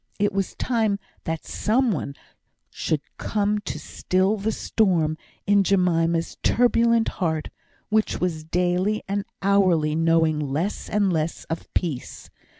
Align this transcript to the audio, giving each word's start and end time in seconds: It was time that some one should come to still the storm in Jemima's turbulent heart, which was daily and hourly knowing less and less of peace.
It 0.17 0.33
was 0.33 0.55
time 0.55 0.97
that 1.25 1.45
some 1.45 1.91
one 1.91 2.15
should 2.71 3.01
come 3.19 3.59
to 3.59 3.77
still 3.77 4.35
the 4.35 4.51
storm 4.51 5.15
in 5.45 5.63
Jemima's 5.63 6.37
turbulent 6.41 7.07
heart, 7.07 7.49
which 7.89 8.19
was 8.19 8.43
daily 8.43 9.03
and 9.07 9.25
hourly 9.43 9.93
knowing 9.93 10.39
less 10.39 10.89
and 10.89 11.13
less 11.13 11.43
of 11.51 11.71
peace. 11.75 12.31